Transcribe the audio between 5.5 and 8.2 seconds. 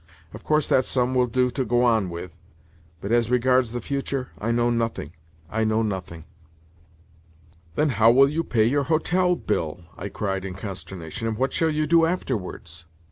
know nothing." "Then how